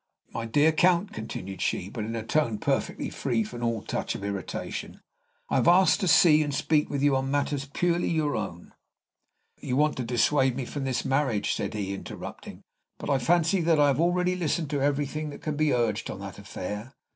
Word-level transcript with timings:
My 0.33 0.47
dear 0.47 0.71
Count," 0.71 1.13
continued 1.13 1.61
she, 1.61 1.87
but 1.87 2.05
in 2.05 2.15
a 2.15 2.23
tone 2.25 2.57
perfectly 2.57 3.11
free 3.11 3.43
from 3.43 3.63
all 3.63 3.83
touch 3.83 4.15
of 4.15 4.23
irritation, 4.23 4.99
"I 5.47 5.57
have 5.57 5.67
asked 5.67 5.99
to 5.99 6.07
see 6.07 6.41
and 6.41 6.51
speak 6.51 6.89
with 6.89 7.03
you 7.03 7.15
on 7.15 7.29
matters 7.29 7.69
purely 7.71 8.09
your 8.09 8.35
own" 8.35 8.73
"You 9.61 9.75
want 9.77 9.97
to 9.97 10.03
dissuade 10.03 10.55
me 10.55 10.65
from 10.65 10.85
this 10.85 11.05
marriage," 11.05 11.53
said 11.53 11.75
he, 11.75 11.93
interrupting; 11.93 12.63
"but 12.97 13.11
I 13.11 13.19
fancy 13.19 13.61
that 13.61 13.79
I 13.79 13.89
have 13.89 14.01
already 14.01 14.35
listened 14.35 14.71
to 14.71 14.81
everything 14.81 15.29
that 15.29 15.43
can 15.43 15.55
be 15.55 15.71
urged 15.71 16.09
on 16.09 16.17
that 16.21 16.39
affair. 16.39 16.93